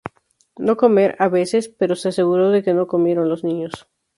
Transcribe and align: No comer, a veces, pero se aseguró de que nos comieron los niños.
No 0.65 0.77
comer, 0.77 1.09
a 1.19 1.27
veces, 1.29 1.69
pero 1.69 1.95
se 1.95 2.07
aseguró 2.09 2.49
de 2.49 2.63
que 2.63 2.73
nos 2.73 2.87
comieron 2.87 3.29
los 3.29 3.43
niños. 3.43 3.87